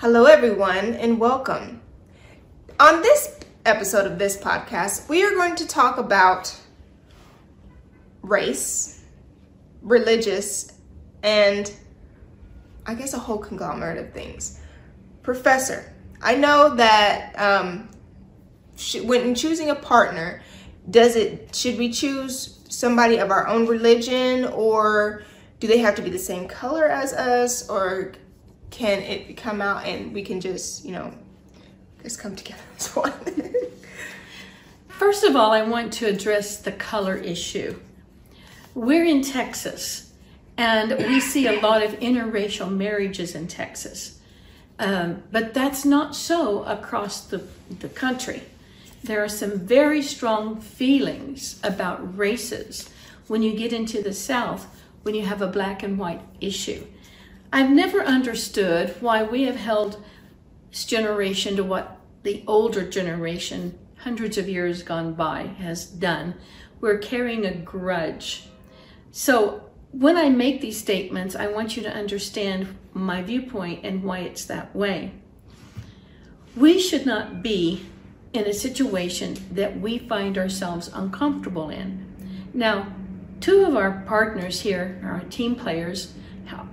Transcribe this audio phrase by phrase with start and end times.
[0.00, 1.82] Hello, everyone, and welcome.
[2.80, 6.58] On this episode of this podcast, we are going to talk about
[8.22, 9.04] race,
[9.82, 10.72] religious,
[11.22, 11.70] and
[12.86, 14.58] I guess a whole conglomerate of things.
[15.22, 15.92] Professor,
[16.22, 17.90] I know that um,
[19.02, 20.40] when choosing a partner,
[20.88, 25.24] does it should we choose somebody of our own religion or
[25.58, 28.14] do they have to be the same color as us or
[28.70, 31.12] can it come out and we can just, you know,
[32.02, 33.12] just come together as one?
[34.88, 37.78] First of all, I want to address the color issue.
[38.74, 40.12] We're in Texas,
[40.56, 44.20] and we see a lot of interracial marriages in Texas.
[44.78, 47.44] Um, but that's not so across the,
[47.80, 48.42] the country.
[49.02, 52.88] There are some very strong feelings about races
[53.26, 54.66] when you get into the South,
[55.02, 56.84] when you have a black and white issue.
[57.52, 60.02] I've never understood why we have held
[60.70, 66.34] this generation to what the older generation, hundreds of years gone by, has done.
[66.80, 68.48] We're carrying a grudge.
[69.10, 74.20] So when I make these statements, I want you to understand my viewpoint and why
[74.20, 75.12] it's that way.
[76.56, 77.86] We should not be
[78.32, 82.06] in a situation that we find ourselves uncomfortable in.
[82.54, 82.94] Now,
[83.40, 86.14] two of our partners here, our team players,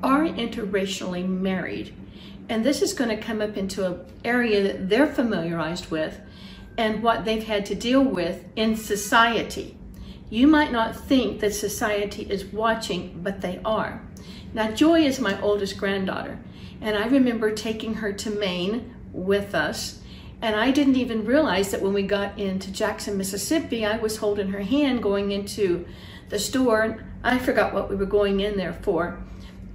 [0.03, 1.94] are interracially married.
[2.50, 6.19] And this is going to come up into an area that they're familiarized with
[6.78, 9.78] and what they've had to deal with in society.
[10.30, 14.02] You might not think that society is watching, but they are.
[14.53, 16.39] Now, Joy is my oldest granddaughter,
[16.81, 20.02] and I remember taking her to Maine with us.
[20.41, 24.50] And I didn't even realize that when we got into Jackson, Mississippi, I was holding
[24.50, 25.88] her hand going into
[26.30, 27.03] the store.
[27.23, 29.23] I forgot what we were going in there for.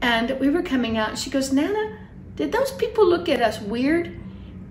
[0.02, 1.98] And we were coming out, and she goes, Nana,
[2.34, 4.18] did those people look at us weird?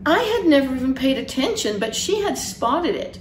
[0.06, 3.18] I had never even paid attention, but she had spotted it.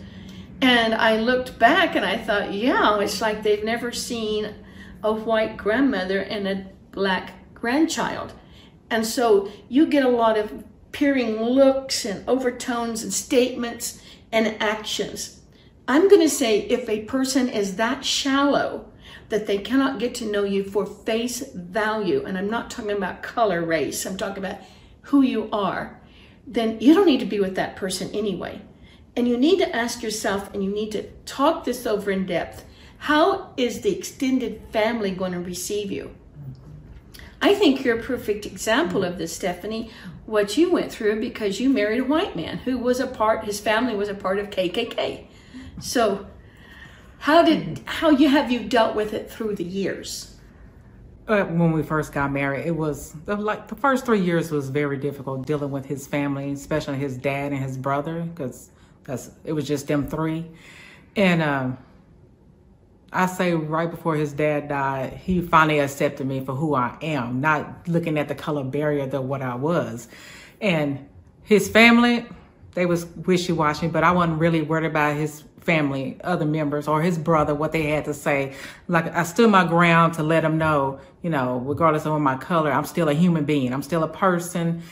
[0.60, 4.54] And I looked back and I thought, yeah, it's like they've never seen
[5.02, 8.32] a white grandmother and a black grandchild.
[8.90, 14.02] And so you get a lot of peering looks and overtones and statements
[14.32, 15.40] and actions.
[15.86, 18.90] I'm going to say if a person is that shallow
[19.30, 23.22] that they cannot get to know you for face value, and I'm not talking about
[23.22, 24.60] color, race, I'm talking about
[25.02, 26.00] who you are,
[26.46, 28.60] then you don't need to be with that person anyway.
[29.16, 32.64] And you need to ask yourself, and you need to talk this over in depth.
[32.98, 36.14] How is the extended family going to receive you?
[37.42, 39.90] I think you're a perfect example of this, Stephanie,
[40.26, 43.60] what you went through because you married a white man who was a part, his
[43.60, 45.26] family was a part of KKK.
[45.80, 46.26] So
[47.20, 50.38] how did how you have you dealt with it through the years?
[51.28, 54.96] Uh, when we first got married, it was like the first three years was very
[54.96, 58.70] difficult dealing with his family, especially his dad and his brother, because
[59.04, 60.46] that's it was just them three.
[61.14, 61.78] And um,
[63.12, 67.42] I say right before his dad died, he finally accepted me for who I am,
[67.42, 70.08] not looking at the color barrier that what I was.
[70.62, 71.06] And
[71.42, 72.26] his family,
[72.72, 77.18] they was wishy-washy, but I wasn't really worried about his family, other members, or his
[77.18, 78.54] brother, what they had to say.
[78.88, 82.72] Like I stood my ground to let him know, you know, regardless of my color,
[82.72, 83.72] I'm still a human being.
[83.72, 84.82] I'm still a person,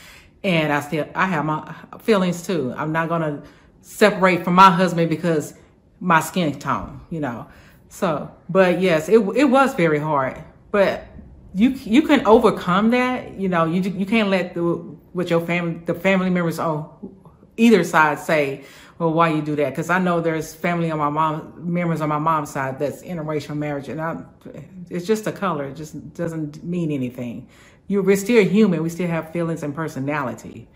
[0.43, 2.73] and I still I have my feelings too.
[2.77, 3.43] I'm not gonna
[3.81, 5.53] separate from my husband because
[5.99, 7.47] my skin tone, you know.
[7.89, 11.05] So, but yes, it it was very hard, but
[11.53, 13.39] you you can overcome that.
[13.39, 14.61] You know, you you can't let the
[15.13, 17.15] what your family the family members on
[17.57, 18.63] either side say
[18.99, 19.69] well, why you do that?
[19.69, 23.57] Because I know there's family on my mom, members on my mom's side that's interracial
[23.57, 24.23] marriage, and I,
[24.89, 25.65] it's just a color.
[25.65, 27.47] It just doesn't mean anything.
[27.87, 28.83] You, we're still human.
[28.83, 30.67] We still have feelings and personality.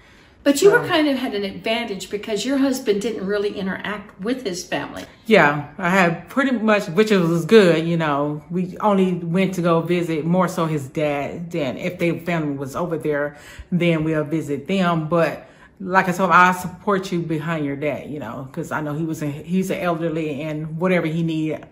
[0.44, 4.19] But you so, were kind of had an advantage because your husband didn't really interact
[4.22, 5.05] with his family.
[5.25, 7.85] Yeah, I had pretty much, which was good.
[7.85, 11.51] You know, we only went to go visit more so his dad.
[11.51, 13.38] Then, if their family was over there,
[13.69, 15.07] then we'll visit them.
[15.09, 15.47] But
[15.84, 18.94] like I told him, I support you behind your dad, you know, because I know
[18.94, 21.66] he was a, he's an elderly and whatever he need,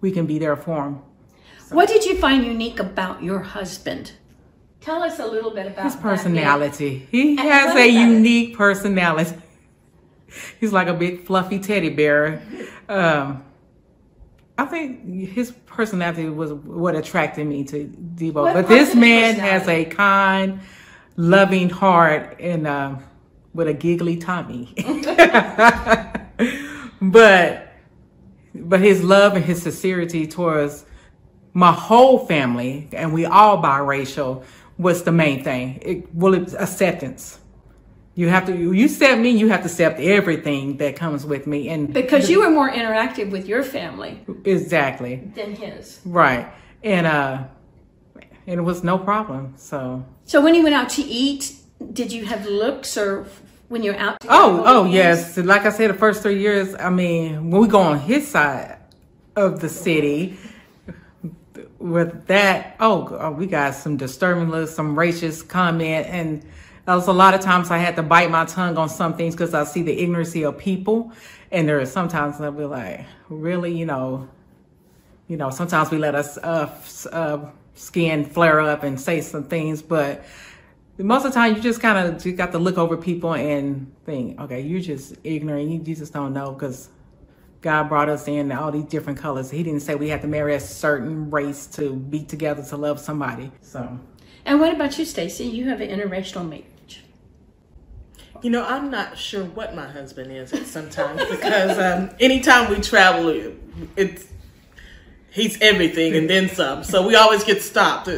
[0.00, 1.02] we can be there for him.
[1.66, 1.76] So.
[1.76, 4.12] What did you find unique about your husband?
[4.80, 7.06] Tell us a little bit about his personality.
[7.10, 8.56] He and has a unique it?
[8.56, 9.36] personality.
[10.60, 12.42] He's like a big fluffy teddy bear.
[12.88, 13.44] Um,
[14.56, 18.34] I think his personality was what attracted me to Debo.
[18.34, 20.60] What but this man has a kind,
[21.16, 22.66] loving heart and.
[22.66, 22.96] Uh,
[23.58, 24.72] with a giggly Tommy.
[27.02, 27.72] but
[28.54, 30.84] but his love and his sincerity towards
[31.54, 34.44] my whole family, and we all biracial,
[34.78, 35.80] was the main thing.
[35.82, 37.40] It, well, it was acceptance.
[38.14, 41.68] You have to you accept me, you have to accept everything that comes with me
[41.68, 45.16] and Because you were more interactive with your family exactly.
[45.34, 46.00] than his.
[46.04, 46.46] Right.
[46.84, 47.44] And uh
[48.46, 49.54] and it was no problem.
[49.56, 51.57] So So when he went out to eat,
[51.92, 53.26] did you have looks or
[53.68, 54.18] when you're out?
[54.28, 55.36] Oh, oh yes.
[55.36, 58.78] Like I said, the first three years, I mean, when we go on his side
[59.36, 60.36] of the city,
[61.78, 66.42] with that, oh, oh, we got some disturbing looks, some racist comment, and
[66.84, 69.34] that was a lot of times I had to bite my tongue on some things
[69.34, 71.12] because I see the ignorancy of people,
[71.52, 74.28] and there are sometimes I'll be like, really, you know,
[75.28, 76.70] you know, sometimes we let us uh,
[77.12, 80.24] uh, skin flare up and say some things, but
[80.98, 83.92] most of the time you just kind of you got to look over people and
[84.04, 85.70] think, okay, you're just ignorant.
[85.70, 86.88] You, you just don't know because
[87.60, 89.50] God brought us in all these different colors.
[89.50, 93.00] He didn't say we had to marry a certain race to be together to love
[93.00, 93.50] somebody.
[93.62, 93.98] So
[94.44, 95.44] And what about you, Stacey?
[95.44, 97.04] You have an interracial marriage.
[98.42, 102.80] You know, I'm not sure what my husband is at sometimes because um, anytime we
[102.80, 103.52] travel,
[103.96, 104.26] it's
[105.30, 106.84] he's everything and then some.
[106.84, 108.08] So we always get stopped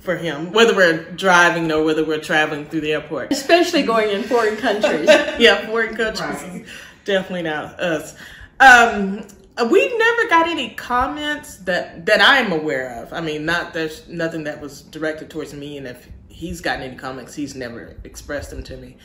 [0.00, 3.32] for him, whether we're driving or whether we're traveling through the airport.
[3.32, 5.06] Especially going in foreign countries.
[5.38, 6.66] yeah, foreign countries,
[7.04, 8.16] definitely not us.
[8.60, 9.26] Um,
[9.70, 13.12] we never got any comments that that I'm aware of.
[13.12, 16.96] I mean, not there's nothing that was directed towards me, and if he's gotten any
[16.96, 18.96] comments, he's never expressed them to me.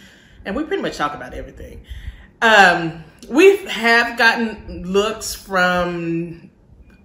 [0.46, 1.84] And we pretty much talk about everything.
[2.42, 6.52] Um, we have gotten looks from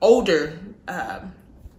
[0.00, 1.33] older um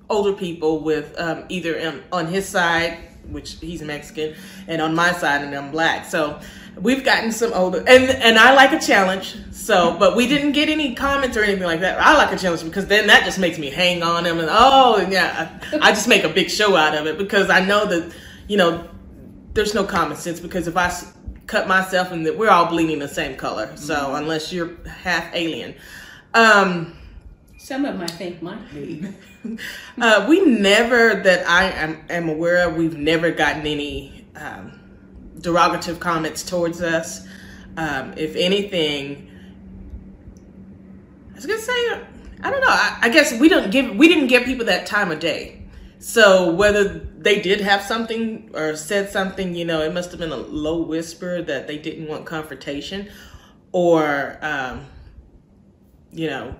[0.10, 2.98] older people with um, either um, on his side,
[3.30, 4.36] which he's Mexican,
[4.68, 6.06] and on my side, and I'm black.
[6.06, 6.40] So
[6.76, 9.36] we've gotten some older, and and I like a challenge.
[9.52, 12.00] So, but we didn't get any comments or anything like that.
[12.00, 14.98] I like a challenge because then that just makes me hang on him, and oh,
[14.98, 17.86] and yeah, I, I just make a big show out of it because I know
[17.86, 18.14] that
[18.48, 18.90] you know
[19.54, 20.92] there's no common sense because if I
[21.48, 25.76] cut myself and that we're all bleeding the same color, so unless you're half alien.
[26.32, 26.99] Um,
[27.70, 29.06] Some of them I think might be.
[30.02, 34.80] uh, we never, that I am, am aware of, we've never gotten any um,
[35.38, 37.28] derogative comments towards us.
[37.78, 39.30] Um, if anything,
[41.32, 42.02] I was gonna say,
[42.42, 42.72] I don't know.
[42.72, 45.62] I, I guess we don't give, we didn't give people that time of day.
[46.00, 50.32] So whether they did have something or said something, you know, it must have been
[50.32, 53.10] a low whisper that they didn't want confrontation,
[53.72, 54.88] or um,
[56.12, 56.56] you know,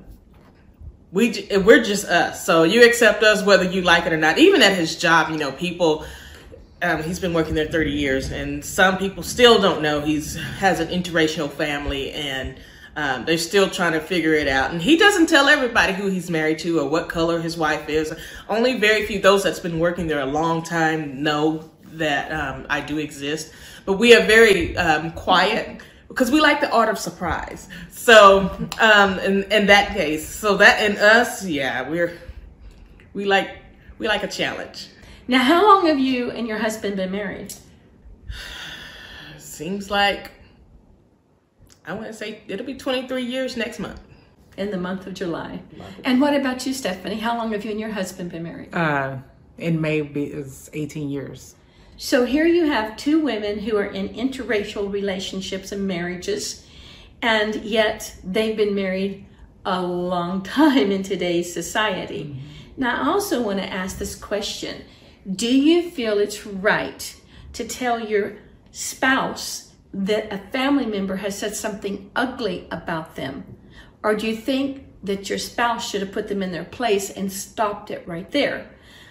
[1.12, 2.46] we we're just us.
[2.46, 4.38] So you accept us whether you like it or not.
[4.38, 6.06] Even at his job, you know, people.
[6.82, 10.80] Um, he's been working there 30 years, and some people still don't know he's has
[10.80, 12.58] an interracial family, and
[12.96, 14.72] um, they're still trying to figure it out.
[14.72, 18.14] And he doesn't tell everybody who he's married to or what color his wife is.
[18.48, 22.82] Only very few those that's been working there a long time know that um, I
[22.82, 23.54] do exist.
[23.86, 27.70] But we are very um, quiet because we like the art of surprise.
[27.92, 32.18] So, um, in, in that case, so that in us, yeah, we're
[33.14, 33.52] we like
[33.98, 34.88] we like a challenge.
[35.28, 37.54] Now, how long have you and your husband been married?
[39.38, 40.32] Seems like
[41.86, 44.02] I want to say it'll be 23 years next month.
[44.58, 45.62] In the month of July.
[46.04, 47.20] And what about you, Stephanie?
[47.20, 48.74] How long have you and your husband been married?
[48.76, 49.18] uh
[49.58, 51.56] in May be is 18 years.
[52.02, 56.66] So here you have two women who are in interracial relationships and marriages,
[57.22, 59.26] and yet they've been married
[59.66, 62.24] a long time in today's society.
[62.24, 62.40] Mm-hmm.
[62.78, 64.86] Now, I also want to ask this question
[65.30, 67.14] Do you feel it's right
[67.52, 68.38] to tell your
[68.72, 73.44] spouse that a family member has said something ugly about them?
[74.04, 77.30] Or do you think that your spouse should have put them in their place and
[77.30, 78.70] stopped it right there?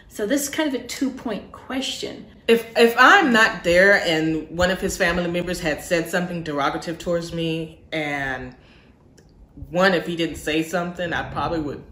[0.08, 2.24] So, this is kind of a two point question.
[2.48, 6.98] If if I'm not there and one of his family members had said something derogative
[6.98, 8.56] towards me, and
[9.70, 11.84] one if he didn't say something, I probably would.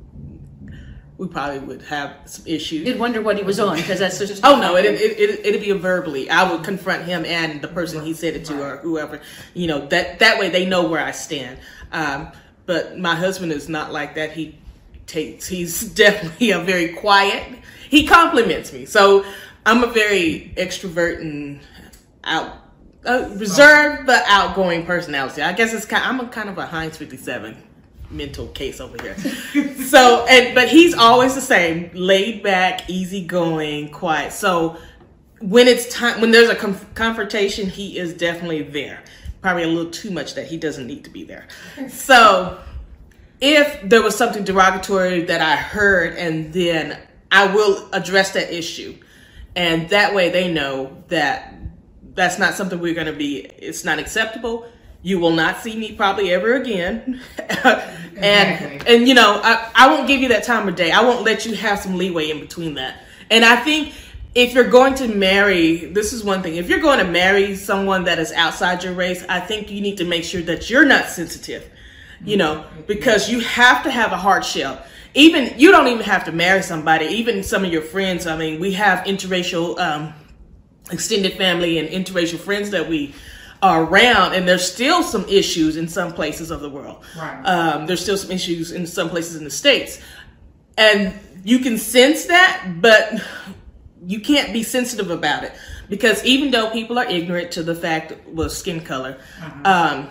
[1.18, 2.86] We probably would have some issues.
[2.86, 5.60] You'd wonder what he was on because that's just Oh no, it, it, it, it'd
[5.60, 6.28] be a verbally.
[6.28, 9.20] I would confront him and the person he said it to or whoever.
[9.54, 11.58] You know, that, that way they know where I stand.
[11.90, 12.32] Um,
[12.66, 14.32] but my husband is not like that.
[14.32, 14.58] He
[15.06, 18.84] takes, he's definitely a very quiet, he compliments me.
[18.84, 19.24] So
[19.66, 21.60] I'm a very extrovert and
[22.22, 22.56] out,
[23.04, 25.42] uh, reserved but outgoing personality.
[25.42, 27.56] I guess it's kind, I'm a kind of a Heinz 57
[28.08, 29.16] mental case over here.
[29.84, 34.32] so, and but he's always the same, laid back, easygoing, quiet.
[34.32, 34.78] So,
[35.40, 39.02] when it's time, when there's a conf- confrontation, he is definitely there.
[39.42, 41.48] Probably a little too much that he doesn't need to be there.
[41.88, 42.60] So,
[43.40, 46.98] if there was something derogatory that I heard, and then
[47.32, 48.96] I will address that issue,
[49.56, 51.54] and that way they know that
[52.14, 53.38] that's not something we're going to be.
[53.38, 54.68] It's not acceptable.
[55.02, 57.20] You will not see me probably ever again.
[57.38, 57.84] and
[58.16, 58.94] Exactly.
[58.94, 60.90] and you know, I, I won't give you that time of day.
[60.90, 63.02] I won't let you have some leeway in between that.
[63.30, 63.94] And I think
[64.34, 66.56] if you're going to marry, this is one thing.
[66.56, 69.96] If you're going to marry someone that is outside your race, I think you need
[69.98, 71.70] to make sure that you're not sensitive.
[72.24, 74.84] You know, because you have to have a hard shell.
[75.16, 77.06] Even you don't even have to marry somebody.
[77.06, 78.26] Even some of your friends.
[78.26, 80.12] I mean, we have interracial um,
[80.90, 83.14] extended family and interracial friends that we
[83.62, 87.02] are around, and there's still some issues in some places of the world.
[87.16, 87.42] Right.
[87.44, 90.00] Um, there's still some issues in some places in the states,
[90.76, 93.22] and you can sense that, but
[94.06, 95.52] you can't be sensitive about it
[95.88, 99.18] because even though people are ignorant to the fact with skin color,
[99.64, 100.08] um,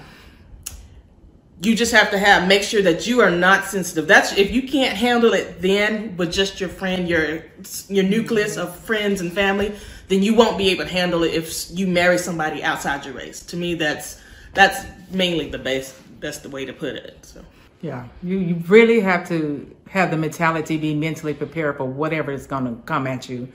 [1.61, 4.07] you just have to have make sure that you are not sensitive.
[4.07, 7.43] That's if you can't handle it then with just your friend, your
[7.87, 9.73] your nucleus of friends and family,
[10.09, 13.41] then you won't be able to handle it if you marry somebody outside your race.
[13.47, 14.21] To me, that's
[14.53, 17.25] that's mainly the best that's the way to put it.
[17.25, 17.41] So
[17.81, 22.47] Yeah, you, you really have to have the mentality, be mentally prepared for whatever is
[22.47, 23.47] going to come at you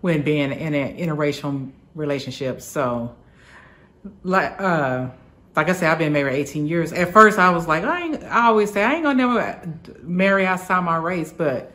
[0.00, 2.62] when being in an interracial relationship.
[2.62, 3.14] So,
[4.24, 5.08] like, uh,
[5.56, 6.92] like I said, I've been married 18 years.
[6.92, 10.46] At first, I was like, I, ain't, I always say I ain't gonna never marry
[10.46, 11.72] outside my race, but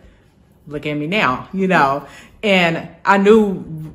[0.68, 2.06] look at me now, you know.
[2.44, 3.94] And I knew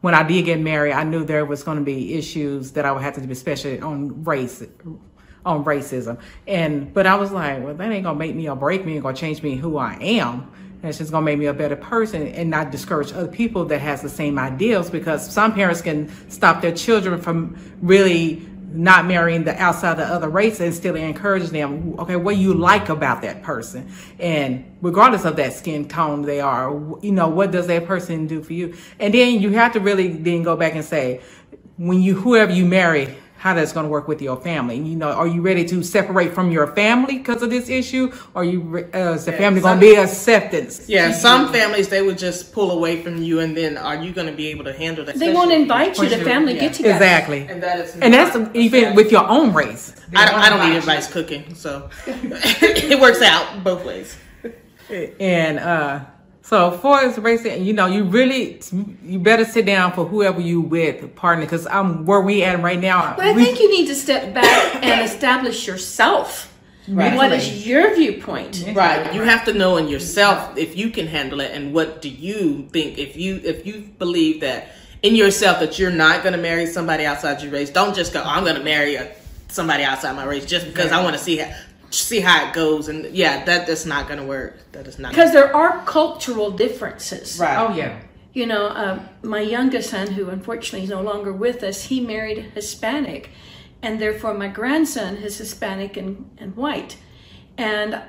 [0.00, 3.02] when I did get married, I knew there was to be issues that I would
[3.02, 4.62] have to do, especially on race,
[5.46, 6.20] on racism.
[6.46, 8.94] And but I was like, well, that ain't gonna make me or break me.
[8.94, 10.50] Ain't gonna change me who I am.
[10.82, 14.02] It's just gonna make me a better person and not discourage other people that has
[14.02, 14.90] the same ideals.
[14.90, 20.28] Because some parents can stop their children from really not marrying the outside the other
[20.28, 23.90] race and still encourage them okay what you like about that person.
[24.18, 26.70] And regardless of that skin tone they are
[27.02, 28.74] you know what does that person do for you?
[28.98, 31.20] And then you have to really then go back and say
[31.76, 35.10] when you whoever you marry how that's going to work with your family you know
[35.10, 38.84] are you ready to separate from your family because of this issue or you re-
[38.94, 42.70] uh, is the family going to be acceptance yeah, some families they would just pull
[42.70, 45.16] away from you, and then are you going to be able to handle that?
[45.16, 46.60] They won't invite you to sure, family yeah.
[46.60, 46.94] get together.
[46.94, 50.48] exactly And that is and that's not- even with your own race I don't, I
[50.50, 54.16] don't need advice cooking, so it works out both ways.
[55.18, 56.04] And uh,
[56.42, 58.60] so for as racing, you know, you really
[59.04, 62.80] you better sit down for whoever you with partner because I'm where we at right
[62.80, 63.14] now.
[63.16, 66.48] But I we- think you need to step back and establish yourself.
[66.88, 67.16] Right.
[67.16, 68.64] What is your viewpoint?
[68.74, 69.14] Right.
[69.14, 72.68] You have to know in yourself if you can handle it and what do you
[72.72, 74.72] think if you if you believe that
[75.02, 77.70] in yourself that you're not going to marry somebody outside your race.
[77.70, 79.14] Don't just go I'm going to marry a,
[79.48, 81.54] somebody outside my race just because I want to see how,
[81.94, 84.58] see how it goes and yeah, that that's not going to work.
[84.72, 87.38] That is not Because there are cultural differences.
[87.38, 87.58] right.
[87.58, 88.00] oh yeah,
[88.32, 92.38] You know, uh, my youngest son, who unfortunately is no longer with us, he married
[92.38, 93.30] a Hispanic,
[93.82, 96.96] and therefore my grandson is Hispanic and, and white.
[97.58, 98.00] And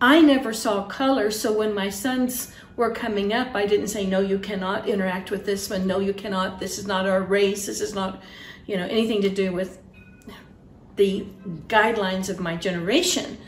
[0.00, 4.20] I never saw color, so when my sons were coming up, I didn't say, no,
[4.20, 7.80] you cannot interact with this one, no, you cannot, this is not our race, this
[7.80, 8.22] is not,
[8.66, 9.78] you know, anything to do with
[10.96, 11.26] the
[11.66, 13.38] guidelines of my generation.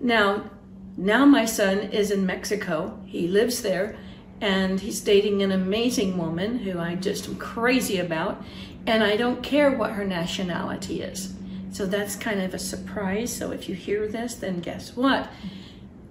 [0.00, 0.50] Now,
[0.96, 3.00] now my son is in Mexico.
[3.06, 3.96] He lives there
[4.40, 8.42] and he's dating an amazing woman who I just am crazy about
[8.86, 11.34] and I don't care what her nationality is.
[11.72, 13.34] So that's kind of a surprise.
[13.34, 15.28] So if you hear this, then guess what?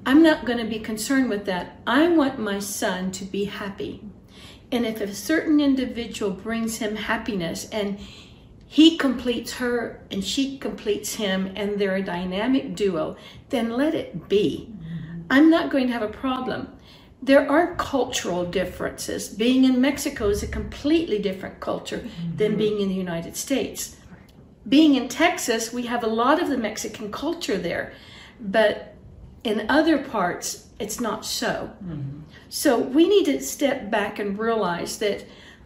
[0.06, 1.80] I'm not going to be concerned with that.
[1.86, 4.04] I want my son to be happy.
[4.72, 8.00] And if a certain individual brings him happiness and
[8.68, 13.16] he completes her and she completes him and they're a dynamic duo,
[13.50, 14.70] then let it be.
[15.30, 16.70] I'm not going to have a problem.
[17.22, 19.30] There are cultural differences.
[19.30, 22.06] Being in Mexico is a completely different culture
[22.36, 22.58] than mm-hmm.
[22.58, 23.96] being in the United States.
[24.68, 27.94] Being in Texas, we have a lot of the Mexican culture there,
[28.40, 28.96] but
[29.44, 31.72] in other parts, it's not so.
[31.84, 32.20] Mm-hmm.
[32.50, 35.26] So we need to step back and realize that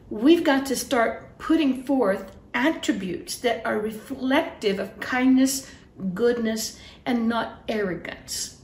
[0.09, 5.69] we've got to start putting forth attributes that are reflective of kindness,
[6.13, 8.57] goodness, and not arrogance.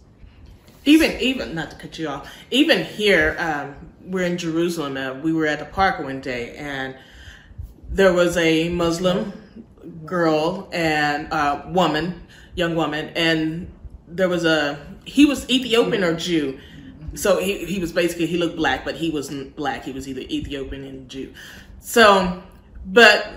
[0.87, 3.75] even even not to cut you off even here um,
[4.05, 6.95] we're in jerusalem uh, we were at the park one day and
[7.89, 9.33] there was a muslim
[10.05, 12.25] girl and uh, woman
[12.55, 13.69] young woman and
[14.07, 16.57] there was a he was ethiopian or jew
[17.13, 20.21] so he, he was basically he looked black but he wasn't black he was either
[20.21, 21.33] ethiopian and jew
[21.79, 22.41] so
[22.85, 23.33] but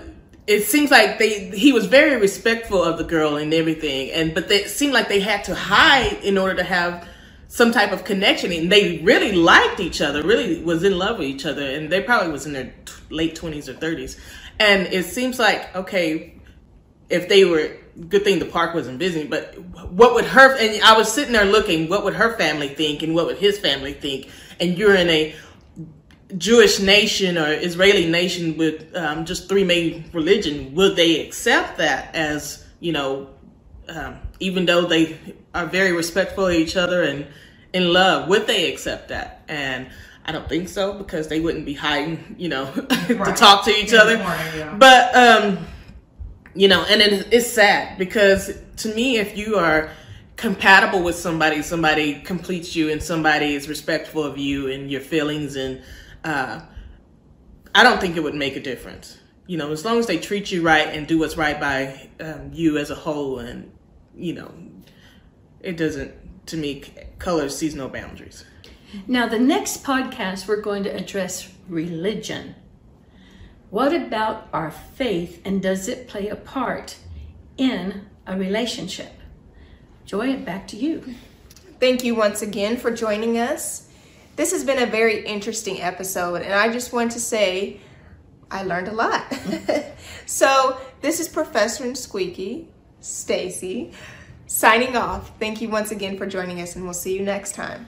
[0.47, 4.49] it seems like they he was very respectful of the girl and everything and but
[4.49, 7.07] they it seemed like they had to hide in order to have
[7.49, 11.27] some type of connection and they really liked each other really was in love with
[11.27, 14.17] each other and they probably was in their t- late 20s or 30s
[14.59, 16.35] And it seems like, okay,
[17.09, 17.77] if they were,
[18.09, 19.57] good thing the park wasn't busy, but
[19.91, 23.15] what would her, and I was sitting there looking, what would her family think and
[23.15, 24.29] what would his family think?
[24.59, 25.35] And you're in a
[26.37, 32.15] Jewish nation or Israeli nation with um, just three main religion, would they accept that
[32.15, 33.29] as, you know,
[33.89, 35.17] um, even though they
[35.53, 37.27] are very respectful of each other and
[37.73, 39.43] in love, would they accept that?
[39.47, 39.89] And
[40.25, 43.93] I don't think so because they wouldn't be hiding, you know, to talk to each
[43.93, 44.17] In other.
[44.17, 44.75] morning, yeah.
[44.77, 45.67] But um,
[46.53, 49.89] you know, and it, it's sad because to me, if you are
[50.35, 55.55] compatible with somebody, somebody completes you, and somebody is respectful of you and your feelings,
[55.55, 55.81] and
[56.23, 56.61] uh,
[57.73, 59.17] I don't think it would make a difference.
[59.47, 62.51] You know, as long as they treat you right and do what's right by um,
[62.53, 63.71] you as a whole, and
[64.15, 64.53] you know,
[65.59, 66.13] it doesn't.
[66.47, 66.83] To me,
[67.19, 68.45] color sees no boundaries.
[69.07, 72.55] Now, the next podcast, we're going to address religion.
[73.69, 76.97] What about our faith and does it play a part
[77.57, 79.13] in a relationship?
[80.03, 81.15] Joy, back to you.
[81.79, 83.87] Thank you once again for joining us.
[84.35, 87.79] This has been a very interesting episode, and I just want to say
[88.49, 89.25] I learned a lot.
[90.25, 92.67] so, this is Professor and Squeaky,
[93.01, 93.91] Stacey,
[94.47, 95.37] signing off.
[95.37, 97.87] Thank you once again for joining us, and we'll see you next time.